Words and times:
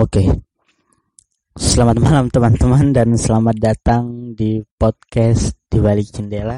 Oke. 0.00 0.24
Selamat 1.60 2.00
malam 2.00 2.32
teman-teman 2.32 2.88
dan 2.88 3.12
selamat 3.20 3.52
datang 3.60 4.32
di 4.32 4.64
podcast 4.80 5.52
di 5.68 5.76
balik 5.76 6.08
jendela. 6.08 6.56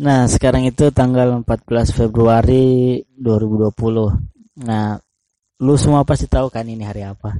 Nah, 0.00 0.24
sekarang 0.24 0.64
itu 0.64 0.88
tanggal 0.96 1.28
14 1.44 1.92
Februari 1.92 3.04
2020. 3.20 4.64
Nah, 4.64 4.96
lu 5.60 5.76
semua 5.76 6.08
pasti 6.08 6.24
tahu 6.24 6.48
kan 6.48 6.64
ini 6.72 6.88
hari 6.88 7.04
apa? 7.04 7.36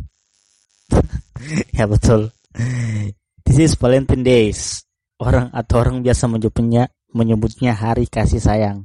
ya 1.80 1.88
betul. 1.88 2.36
This 3.48 3.64
is 3.64 3.80
Valentine 3.80 4.20
Days. 4.20 4.84
Orang 5.16 5.48
atau 5.56 5.80
orang 5.80 6.04
biasa 6.04 6.28
menyebutnya 6.28 7.72
hari 7.72 8.04
kasih 8.12 8.44
sayang. 8.44 8.84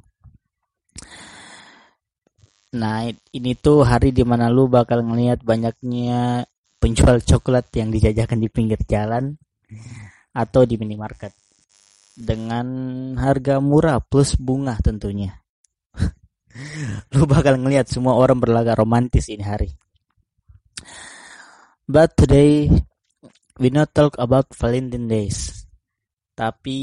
Nah, 2.69 3.09
ini 3.09 3.57
tuh 3.57 3.81
hari 3.81 4.13
di 4.13 4.21
mana 4.21 4.45
lu 4.53 4.69
bakal 4.69 5.01
ngeliat 5.01 5.41
banyaknya 5.41 6.45
penjual 6.77 7.17
coklat 7.17 7.65
yang 7.73 7.89
dijajakan 7.89 8.37
di 8.37 8.49
pinggir 8.53 8.77
jalan 8.85 9.33
atau 10.37 10.69
di 10.69 10.77
minimarket 10.77 11.33
dengan 12.13 12.67
harga 13.17 13.57
murah 13.57 13.97
plus 13.97 14.37
bunga 14.37 14.77
tentunya. 14.85 15.33
lu 17.17 17.25
bakal 17.25 17.57
ngeliat 17.57 17.89
semua 17.89 18.13
orang 18.13 18.37
berlagak 18.37 18.77
romantis 18.77 19.33
ini 19.33 19.41
hari. 19.41 19.73
But 21.89 22.13
today 22.13 22.69
we 23.57 23.73
not 23.73 23.97
talk 23.97 24.13
about 24.21 24.53
Valentine 24.53 25.09
Days. 25.09 25.65
Tapi 26.37 26.79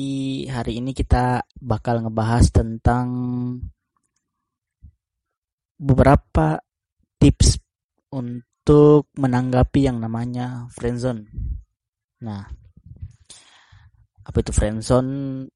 hari 0.51 0.83
ini 0.83 0.91
kita 0.92 1.47
bakal 1.62 2.03
ngebahas 2.03 2.51
tentang 2.51 3.07
beberapa 5.77 6.57
tips 7.21 7.61
untuk 8.13 9.13
menanggapi 9.17 9.87
yang 9.87 10.01
namanya 10.01 10.67
friendzone. 10.73 11.29
Nah, 12.25 12.43
apa 14.27 14.37
itu 14.41 14.53
friendzone? 14.53 15.47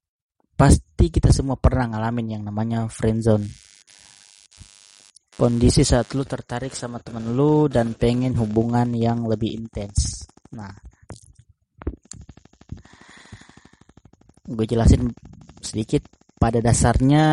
Pasti 0.53 1.09
kita 1.09 1.33
semua 1.33 1.57
pernah 1.57 1.89
ngalamin 1.89 2.37
yang 2.37 2.43
namanya 2.45 2.85
friendzone. 2.85 3.49
Kondisi 5.33 5.81
saat 5.81 6.13
lu 6.13 6.21
tertarik 6.21 6.77
sama 6.77 7.01
temen 7.01 7.33
lu 7.33 7.65
dan 7.65 7.97
pengen 7.97 8.37
hubungan 8.37 8.93
yang 8.93 9.25
lebih 9.25 9.57
intens. 9.57 10.29
Nah, 10.53 10.69
gue 14.45 14.65
jelasin 14.69 15.09
sedikit. 15.57 16.05
Pada 16.41 16.57
dasarnya 16.57 17.25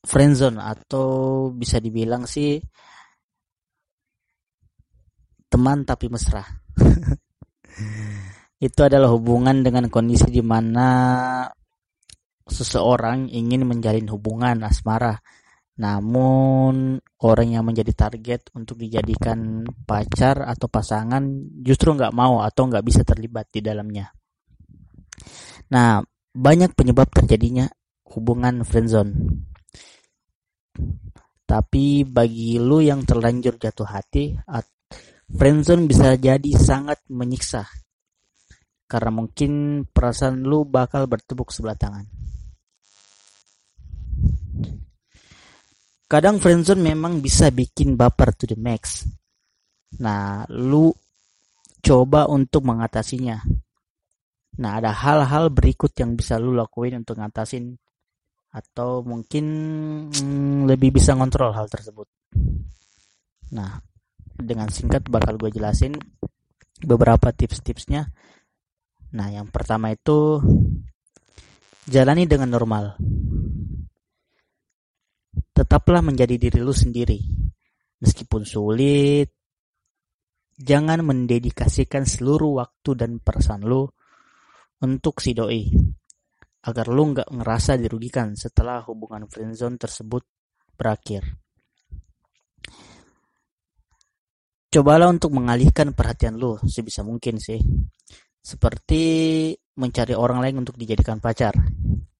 friendzone 0.00 0.56
atau 0.60 1.48
bisa 1.52 1.76
dibilang 1.76 2.24
sih 2.24 2.56
teman 5.50 5.82
tapi 5.82 6.06
mesra. 6.06 6.46
itu 8.60 8.80
adalah 8.84 9.08
hubungan 9.10 9.64
dengan 9.64 9.88
kondisi 9.88 10.28
di 10.30 10.44
mana 10.44 10.88
seseorang 12.46 13.30
ingin 13.32 13.66
menjalin 13.66 14.06
hubungan 14.12 14.62
asmara, 14.62 15.18
namun 15.80 17.00
orang 17.24 17.48
yang 17.56 17.64
menjadi 17.66 18.06
target 18.06 18.52
untuk 18.52 18.78
dijadikan 18.78 19.64
pacar 19.88 20.44
atau 20.44 20.68
pasangan 20.68 21.24
justru 21.64 21.96
nggak 21.96 22.14
mau 22.14 22.44
atau 22.44 22.68
nggak 22.68 22.84
bisa 22.84 23.02
terlibat 23.02 23.48
di 23.48 23.60
dalamnya. 23.64 24.12
Nah, 25.70 26.02
banyak 26.34 26.74
penyebab 26.74 27.10
terjadinya 27.10 27.66
hubungan 28.10 28.66
friendzone. 28.66 29.14
Tapi 31.44 32.06
bagi 32.06 32.62
lu 32.62 32.78
yang 32.78 33.02
terlanjur 33.02 33.58
jatuh 33.58 33.88
hati, 33.90 34.38
friendzone 35.30 35.90
bisa 35.90 36.14
jadi 36.14 36.50
sangat 36.54 37.02
menyiksa. 37.10 37.66
Karena 38.86 39.10
mungkin 39.10 39.82
perasaan 39.86 40.46
lu 40.46 40.62
bakal 40.66 41.10
bertepuk 41.10 41.50
sebelah 41.50 41.74
tangan. 41.74 42.06
Kadang 46.10 46.42
friendzone 46.42 46.82
memang 46.82 47.22
bisa 47.22 47.54
bikin 47.54 47.94
baper 47.94 48.34
to 48.34 48.50
the 48.50 48.58
max. 48.58 49.06
Nah, 50.02 50.42
lu 50.50 50.90
coba 51.82 52.26
untuk 52.26 52.66
mengatasinya. 52.66 53.38
Nah, 54.58 54.82
ada 54.82 54.90
hal-hal 54.90 55.54
berikut 55.54 55.94
yang 55.98 56.18
bisa 56.18 56.34
lu 56.38 56.50
lakuin 56.54 56.98
untuk 57.02 57.18
ngatasin 57.22 57.78
atau 58.50 59.06
mungkin 59.06 59.46
hmm, 60.10 60.66
lebih 60.66 60.98
bisa 60.98 61.14
ngontrol 61.14 61.54
hal 61.54 61.70
tersebut. 61.70 62.10
Nah, 63.54 63.78
dengan 64.34 64.66
singkat 64.70 65.06
bakal 65.06 65.38
gue 65.38 65.54
jelasin 65.54 65.94
beberapa 66.82 67.30
tips-tipsnya. 67.30 68.10
Nah, 69.14 69.28
yang 69.30 69.50
pertama 69.50 69.94
itu 69.94 70.42
jalani 71.86 72.26
dengan 72.26 72.50
normal. 72.50 72.98
Tetaplah 75.54 76.02
menjadi 76.02 76.34
diri 76.38 76.58
lu 76.62 76.74
sendiri. 76.74 77.18
Meskipun 78.00 78.48
sulit, 78.48 79.28
jangan 80.56 81.04
mendedikasikan 81.04 82.08
seluruh 82.08 82.64
waktu 82.64 82.90
dan 82.96 83.20
perasaan 83.20 83.62
lu 83.62 83.84
untuk 84.80 85.20
si 85.20 85.36
doi 85.36 85.68
agar 86.60 86.86
lu 86.92 87.16
nggak 87.16 87.32
ngerasa 87.32 87.80
dirugikan 87.80 88.36
setelah 88.36 88.84
hubungan 88.84 89.24
friendzone 89.24 89.80
tersebut 89.80 90.24
berakhir. 90.76 91.24
Cobalah 94.70 95.10
untuk 95.10 95.34
mengalihkan 95.34 95.96
perhatian 95.96 96.38
lu 96.38 96.54
sebisa 96.62 97.02
mungkin 97.02 97.42
sih. 97.42 97.58
Seperti 98.38 99.02
mencari 99.74 100.14
orang 100.14 100.38
lain 100.38 100.62
untuk 100.62 100.78
dijadikan 100.78 101.18
pacar. 101.18 101.56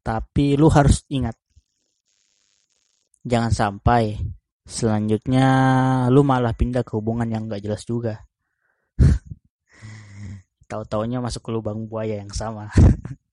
Tapi 0.02 0.58
lu 0.58 0.66
harus 0.66 1.06
ingat. 1.12 1.38
Jangan 3.22 3.52
sampai 3.52 4.18
selanjutnya 4.66 5.46
lu 6.10 6.26
malah 6.26 6.56
pindah 6.56 6.82
ke 6.82 6.96
hubungan 6.98 7.30
yang 7.30 7.46
gak 7.46 7.62
jelas 7.62 7.86
juga. 7.86 8.18
Tahu-taunya 10.70 11.22
masuk 11.22 11.46
ke 11.46 11.50
lubang 11.54 11.86
buaya 11.86 12.18
yang 12.18 12.34
sama. 12.34 12.66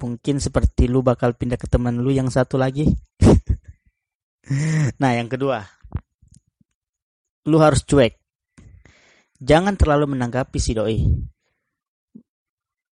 mungkin 0.00 0.40
seperti 0.40 0.88
lu 0.88 1.04
bakal 1.04 1.36
pindah 1.36 1.60
ke 1.60 1.68
teman 1.68 2.00
lu 2.00 2.08
yang 2.08 2.32
satu 2.32 2.56
lagi. 2.56 2.88
nah, 5.00 5.12
yang 5.12 5.28
kedua, 5.28 5.60
lu 7.46 7.60
harus 7.60 7.84
cuek. 7.84 8.16
Jangan 9.40 9.76
terlalu 9.76 10.16
menanggapi 10.16 10.58
si 10.60 10.72
doi. 10.72 11.00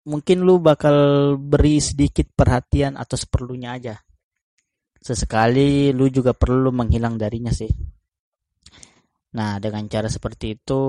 Mungkin 0.02 0.42
lu 0.42 0.58
bakal 0.58 1.38
beri 1.38 1.78
sedikit 1.78 2.26
perhatian 2.34 2.98
atau 2.98 3.14
seperlunya 3.14 3.78
aja. 3.78 3.96
Sesekali 4.98 5.94
lu 5.94 6.10
juga 6.10 6.34
perlu 6.34 6.74
menghilang 6.74 7.18
darinya 7.18 7.54
sih. 7.54 7.70
Nah, 9.32 9.62
dengan 9.62 9.86
cara 9.88 10.10
seperti 10.10 10.58
itu, 10.58 10.82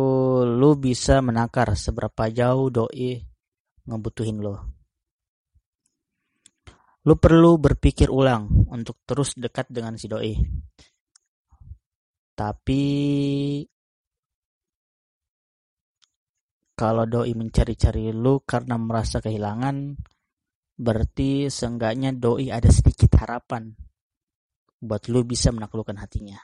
lu 0.43 0.75
bisa 0.81 1.21
menakar 1.21 1.77
seberapa 1.77 2.27
jauh 2.33 2.73
doi 2.73 3.32
ngebutuhin 3.87 4.39
lo. 4.43 4.57
Lu 7.03 7.19
perlu 7.19 7.59
berpikir 7.59 8.07
ulang 8.07 8.71
untuk 8.71 9.03
terus 9.03 9.35
dekat 9.35 9.67
dengan 9.67 9.99
si 9.99 10.07
doi. 10.07 10.39
Tapi 12.33 12.83
kalau 16.79 17.05
doi 17.07 17.35
mencari-cari 17.35 18.15
lu 18.15 18.47
karena 18.47 18.79
merasa 18.79 19.19
kehilangan, 19.19 19.99
berarti 20.79 21.51
seenggaknya 21.51 22.15
doi 22.15 22.55
ada 22.55 22.71
sedikit 22.71 23.19
harapan 23.19 23.75
buat 24.83 25.07
lu 25.11 25.23
bisa 25.23 25.51
menaklukkan 25.55 25.99
hatinya. 25.99 26.39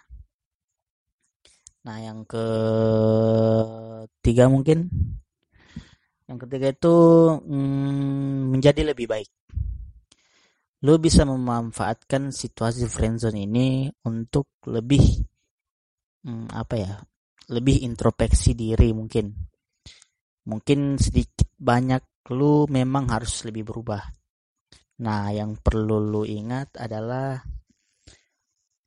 Nah, 1.87 1.99
yang 2.03 2.27
ketiga 2.27 3.17
mungkin, 4.47 4.91
yang 6.29 6.39
ketiga 6.45 6.69
itu 6.69 6.97
hmm, 7.41 8.53
menjadi 8.53 8.93
lebih 8.93 9.09
baik. 9.09 9.31
Lu 10.85 11.01
bisa 11.01 11.25
memanfaatkan 11.25 12.31
situasi 12.31 12.87
friendzone 12.87 13.49
ini 13.49 13.89
untuk 14.05 14.61
lebih 14.69 15.25
hmm, 16.29 16.53
apa 16.53 16.75
ya 16.77 16.93
lebih 17.49 17.81
introspeksi 17.83 18.53
diri 18.53 18.93
mungkin. 18.93 19.33
Mungkin 20.49 21.01
sedikit 21.01 21.49
banyak 21.57 22.29
lu 22.37 22.69
memang 22.69 23.09
harus 23.09 23.49
lebih 23.49 23.73
berubah. 23.73 24.05
Nah 25.01 25.33
yang 25.33 25.57
perlu 25.57 25.97
lu 25.97 26.23
ingat 26.29 26.77
adalah 26.77 27.41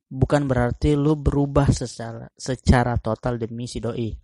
bukan 0.06 0.42
berarti 0.46 0.94
lu 0.94 1.18
berubah 1.18 1.74
secara 1.74 2.30
secara 2.38 2.94
total 3.02 3.34
demi 3.34 3.66
si 3.66 3.82
doi. 3.82 4.14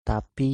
Tapi 0.00 0.52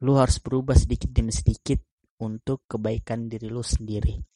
lu 0.00 0.16
harus 0.16 0.40
berubah 0.40 0.76
sedikit 0.76 1.12
demi 1.12 1.32
sedikit 1.32 1.80
untuk 2.20 2.64
kebaikan 2.68 3.28
diri 3.28 3.48
lu 3.48 3.64
sendiri 3.64 4.30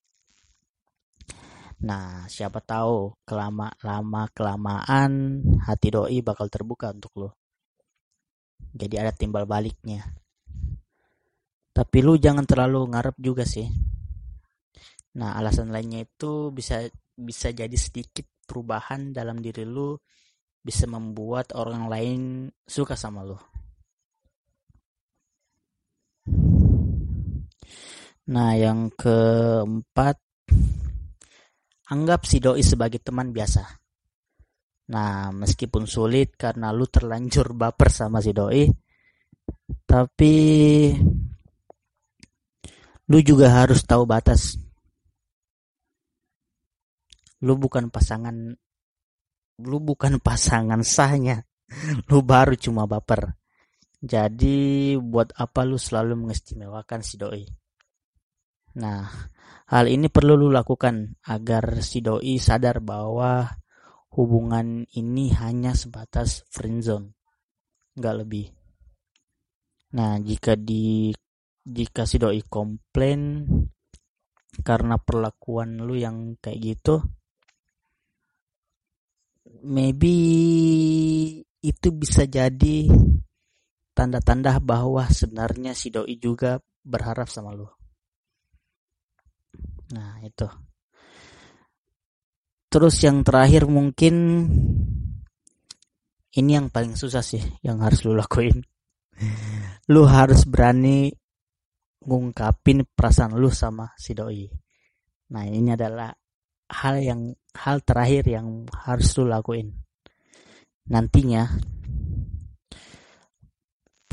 Nah, 1.84 2.24
siapa 2.32 2.64
tahu 2.64 3.12
kelama 3.28 3.68
lama 3.84 4.24
kelamaan 4.32 5.42
hati 5.68 5.92
doi 5.92 6.24
bakal 6.24 6.48
terbuka 6.48 6.94
untuk 6.94 7.12
lo. 7.20 7.30
Jadi 8.72 8.94
ada 8.96 9.12
timbal 9.12 9.44
baliknya. 9.44 10.00
Tapi 11.74 11.98
lu 12.00 12.16
jangan 12.16 12.48
terlalu 12.48 12.88
ngarep 12.94 13.16
juga 13.20 13.44
sih. 13.44 13.68
Nah, 15.20 15.36
alasan 15.36 15.74
lainnya 15.74 16.06
itu 16.08 16.54
bisa 16.54 16.86
bisa 17.14 17.52
jadi 17.52 17.76
sedikit 17.76 18.24
perubahan 18.48 19.12
dalam 19.12 19.42
diri 19.42 19.68
lu 19.68 19.98
bisa 20.64 20.88
membuat 20.88 21.52
orang 21.52 21.84
lain 21.90 22.20
suka 22.64 22.96
sama 22.96 23.26
lu. 23.26 23.36
Nah, 28.24 28.56
yang 28.56 28.88
keempat, 28.96 30.16
anggap 31.92 32.24
si 32.24 32.40
doi 32.40 32.64
sebagai 32.64 33.04
teman 33.04 33.36
biasa. 33.36 33.60
Nah, 34.96 35.28
meskipun 35.32 35.84
sulit 35.84 36.32
karena 36.32 36.72
lu 36.72 36.88
terlanjur 36.88 37.52
baper 37.52 37.92
sama 37.92 38.24
si 38.24 38.32
doi, 38.32 38.64
tapi 39.84 40.34
lu 43.12 43.18
juga 43.20 43.60
harus 43.60 43.84
tahu 43.84 44.08
batas. 44.08 44.56
Lu 47.44 47.60
bukan 47.60 47.92
pasangan 47.92 48.56
lu 49.60 49.78
bukan 49.84 50.16
pasangan 50.16 50.80
sahnya. 50.80 51.44
Lu 52.10 52.20
baru 52.20 52.58
cuma 52.60 52.84
baper. 52.84 53.38
Jadi 54.04 54.92
buat 55.00 55.32
apa 55.32 55.64
lu 55.64 55.80
selalu 55.80 56.26
mengistimewakan 56.26 57.00
si 57.00 57.16
doi? 57.16 57.63
Nah, 58.74 59.06
hal 59.70 59.86
ini 59.86 60.10
perlu 60.10 60.34
lu 60.34 60.50
lakukan 60.50 61.22
agar 61.30 61.78
si 61.78 62.02
doi 62.02 62.42
sadar 62.42 62.82
bahwa 62.82 63.46
hubungan 64.18 64.82
ini 64.98 65.30
hanya 65.38 65.78
sebatas 65.78 66.42
friendzone, 66.50 67.14
nggak 67.94 68.16
lebih. 68.26 68.46
Nah, 69.94 70.18
jika 70.18 70.58
di 70.58 71.14
jika 71.62 72.02
si 72.02 72.18
doi 72.18 72.42
komplain 72.42 73.46
karena 74.66 74.98
perlakuan 74.98 75.78
lu 75.78 75.94
yang 75.94 76.34
kayak 76.42 76.58
gitu, 76.58 76.98
maybe 79.62 80.14
itu 81.62 81.88
bisa 81.94 82.26
jadi 82.26 82.90
tanda-tanda 83.94 84.58
bahwa 84.58 85.06
sebenarnya 85.06 85.78
si 85.78 85.94
doi 85.94 86.18
juga 86.18 86.58
berharap 86.82 87.30
sama 87.30 87.54
lu. 87.54 87.83
Nah, 89.92 90.22
itu. 90.24 90.48
Terus 92.72 92.96
yang 93.04 93.20
terakhir 93.22 93.68
mungkin 93.68 94.14
ini 96.34 96.50
yang 96.58 96.66
paling 96.72 96.98
susah 96.98 97.22
sih 97.22 97.42
yang 97.62 97.78
harus 97.84 98.02
lu 98.02 98.16
lakuin. 98.16 98.58
Lu 99.92 100.08
harus 100.08 100.42
berani 100.48 101.12
ngungkapin 102.02 102.82
perasaan 102.90 103.38
lu 103.38 103.52
sama 103.52 103.94
si 103.94 104.16
doi. 104.16 104.50
Nah, 105.30 105.46
ini 105.46 105.70
adalah 105.76 106.10
hal 106.66 106.98
yang 106.98 107.20
hal 107.54 107.78
terakhir 107.86 108.26
yang 108.26 108.66
harus 108.74 109.14
lu 109.20 109.30
lakuin. 109.30 109.70
Nantinya 110.90 111.46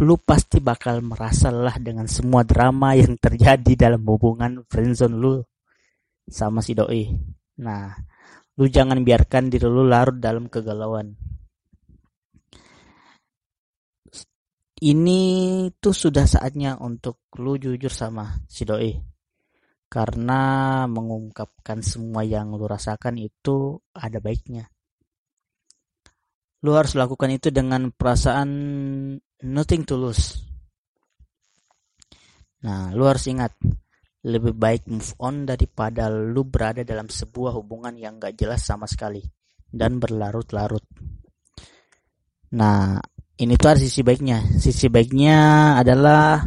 lu 0.02 0.18
pasti 0.18 0.58
bakal 0.58 1.06
merasa 1.06 1.54
lelah 1.54 1.78
dengan 1.78 2.10
semua 2.10 2.42
drama 2.42 2.98
yang 2.98 3.18
terjadi 3.22 3.90
dalam 3.90 4.02
hubungan 4.02 4.66
friendzone 4.66 5.14
lu 5.14 5.42
sama 6.28 6.60
si 6.62 6.78
doi. 6.78 7.10
Nah, 7.62 7.94
lu 8.58 8.66
jangan 8.68 9.02
biarkan 9.02 9.50
diri 9.50 9.66
lu 9.66 9.86
larut 9.86 10.18
dalam 10.18 10.50
kegalauan. 10.52 11.18
Ini 14.82 15.22
tuh 15.78 15.94
sudah 15.94 16.26
saatnya 16.26 16.74
untuk 16.82 17.22
lu 17.38 17.54
jujur 17.58 17.94
sama 17.94 18.42
si 18.50 18.66
doi. 18.66 18.98
Karena 19.92 20.42
mengungkapkan 20.88 21.84
semua 21.84 22.26
yang 22.26 22.56
lu 22.56 22.66
rasakan 22.66 23.22
itu 23.22 23.78
ada 23.94 24.18
baiknya. 24.18 24.72
Lu 26.62 26.74
harus 26.78 26.94
lakukan 26.94 27.30
itu 27.34 27.50
dengan 27.50 27.90
perasaan 27.90 28.50
nothing 29.42 29.82
to 29.86 29.98
lose. 29.98 30.38
Nah, 32.62 32.94
lu 32.94 33.10
harus 33.10 33.26
ingat, 33.26 33.58
lebih 34.22 34.54
baik 34.54 34.86
move 34.86 35.14
on 35.18 35.50
daripada 35.50 36.06
lu 36.10 36.46
berada 36.46 36.86
dalam 36.86 37.10
sebuah 37.10 37.58
hubungan 37.58 37.98
yang 37.98 38.22
gak 38.22 38.38
jelas 38.38 38.62
sama 38.62 38.86
sekali 38.86 39.26
dan 39.66 39.98
berlarut-larut. 39.98 40.86
Nah, 42.54 43.00
ini 43.40 43.54
tuh 43.58 43.70
ada 43.72 43.80
sisi 43.82 44.06
baiknya. 44.06 44.44
Sisi 44.60 44.92
baiknya 44.92 45.74
adalah 45.80 46.46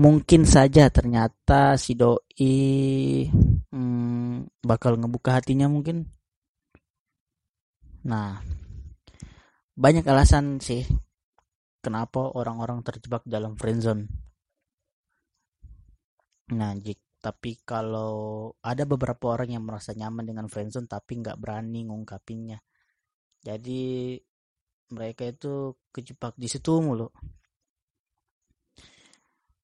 mungkin 0.00 0.48
saja 0.48 0.88
ternyata 0.88 1.76
si 1.76 1.92
doi 1.94 3.28
hmm, 3.68 4.64
bakal 4.64 4.98
ngebuka 4.98 5.38
hatinya 5.38 5.68
mungkin. 5.70 6.08
Nah, 8.02 8.42
banyak 9.78 10.02
alasan 10.02 10.58
sih 10.58 10.82
kenapa 11.78 12.34
orang-orang 12.34 12.82
terjebak 12.82 13.22
dalam 13.28 13.54
friendzone 13.54 14.31
Nah, 16.50 16.74
jik, 16.74 17.22
tapi 17.22 17.62
kalau 17.62 18.50
ada 18.58 18.82
beberapa 18.82 19.38
orang 19.38 19.54
yang 19.54 19.62
merasa 19.62 19.94
nyaman 19.94 20.26
dengan 20.26 20.50
friendzone 20.50 20.90
tapi 20.90 21.22
nggak 21.22 21.38
berani 21.38 21.86
ngungkapinnya. 21.86 22.58
Jadi 23.46 24.18
mereka 24.90 25.30
itu 25.30 25.78
kejebak 25.94 26.34
di 26.34 26.50
situ 26.50 26.82
mulu. 26.82 27.06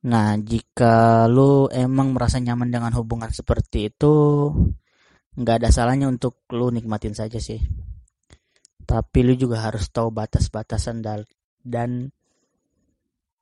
Nah, 0.06 0.38
jika 0.38 1.26
lu 1.26 1.66
emang 1.74 2.14
merasa 2.14 2.38
nyaman 2.38 2.70
dengan 2.70 2.94
hubungan 2.94 3.34
seperti 3.34 3.90
itu, 3.90 4.14
nggak 5.34 5.56
ada 5.66 5.68
salahnya 5.74 6.06
untuk 6.06 6.46
lu 6.54 6.70
nikmatin 6.70 7.18
saja 7.18 7.42
sih. 7.42 7.58
Tapi 8.86 9.18
lu 9.26 9.34
juga 9.34 9.66
harus 9.66 9.90
tahu 9.90 10.14
batas-batasan 10.14 11.02
dan 11.60 12.08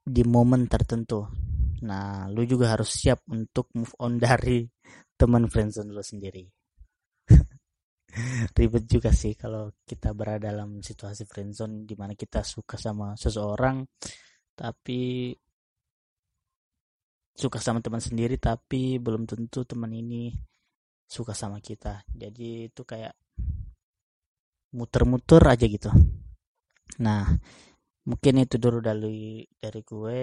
di 0.02 0.22
momen 0.24 0.66
tertentu. 0.66 1.28
Nah, 1.84 2.24
lu 2.32 2.48
juga 2.48 2.72
harus 2.72 2.88
siap 2.88 3.26
untuk 3.28 3.68
move 3.76 3.92
on 4.00 4.16
dari 4.24 4.64
teman 5.16 5.48
friendzone 5.50 5.92
lu 5.92 6.00
sendiri. 6.00 6.44
Ribet 8.56 8.84
juga 8.88 9.12
sih 9.12 9.36
kalau 9.36 9.76
kita 9.84 10.16
berada 10.16 10.48
dalam 10.48 10.80
situasi 10.80 11.28
friendzone 11.28 11.84
di 11.84 11.92
mana 11.98 12.16
kita 12.16 12.40
suka 12.40 12.80
sama 12.80 13.12
seseorang 13.12 13.84
tapi 14.56 15.36
suka 17.36 17.60
sama 17.60 17.84
teman 17.84 18.00
sendiri 18.00 18.40
tapi 18.40 18.96
belum 18.96 19.28
tentu 19.28 19.68
teman 19.68 19.92
ini 19.92 20.32
suka 21.04 21.36
sama 21.36 21.60
kita. 21.60 22.00
Jadi 22.08 22.72
itu 22.72 22.82
kayak 22.88 23.12
muter-muter 24.72 25.44
aja 25.44 25.64
gitu. 25.68 25.92
Nah, 27.04 27.28
mungkin 28.08 28.40
itu 28.40 28.56
dulu 28.56 28.80
dari 28.80 29.44
dari 29.60 29.80
gue 29.84 30.20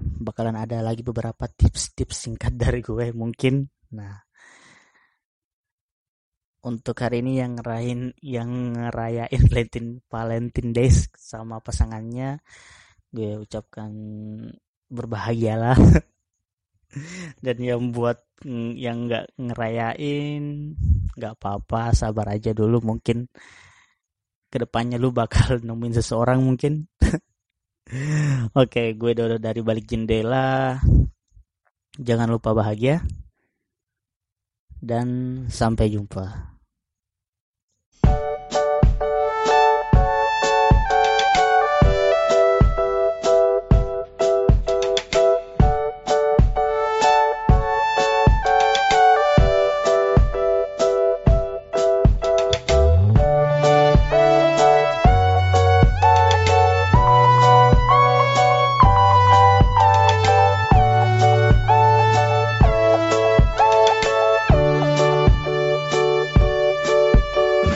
bakalan 0.00 0.56
ada 0.58 0.82
lagi 0.84 1.00
beberapa 1.02 1.48
tips-tips 1.48 2.28
singkat 2.28 2.54
dari 2.62 2.80
gue 2.84 3.12
mungkin. 3.12 3.66
Nah, 3.94 4.16
untuk 6.66 6.98
hari 6.98 7.22
ini 7.22 7.38
yang 7.38 7.58
ngerayain 7.58 8.02
yang 8.18 8.50
ngerayain 8.74 9.42
Valentine 9.50 9.90
Valentine 10.10 10.70
Days 10.74 11.06
sama 11.14 11.62
pasangannya, 11.62 12.42
gue 13.14 13.38
ucapkan 13.38 13.90
berbahagialah. 14.90 15.78
Dan 17.44 17.56
yang 17.60 17.92
buat 17.92 18.24
yang 18.78 19.10
nggak 19.10 19.36
ngerayain, 19.36 20.72
nggak 21.12 21.34
apa-apa, 21.36 21.92
sabar 21.92 22.32
aja 22.32 22.56
dulu 22.56 22.80
mungkin 22.80 23.28
ke 24.46 24.62
depannya 24.62 24.96
lu 24.96 25.10
bakal 25.12 25.58
nemuin 25.60 26.00
seseorang 26.00 26.40
mungkin 26.40 26.86
Oke, 28.58 28.98
gue 28.98 29.12
Dodo 29.14 29.38
dari 29.38 29.62
balik 29.62 29.86
jendela. 29.86 30.74
Jangan 31.94 32.26
lupa 32.26 32.50
bahagia. 32.50 32.98
Dan 34.82 35.46
sampai 35.46 35.94
jumpa. 35.94 36.55